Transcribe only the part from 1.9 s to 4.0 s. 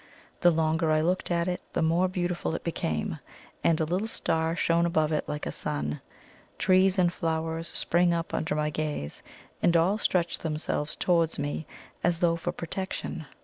beautiful it became, and a